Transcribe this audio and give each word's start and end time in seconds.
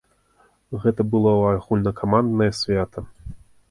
Гэта 0.85 1.01
было 1.11 1.35
агульнакаманднае 1.53 2.53
свята. 2.65 3.09